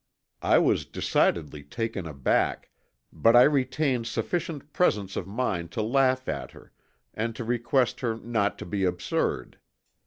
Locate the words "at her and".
6.27-7.35